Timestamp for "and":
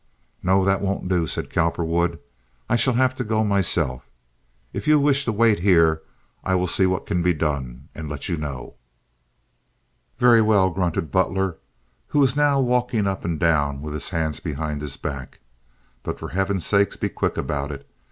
7.93-8.09, 13.23-13.39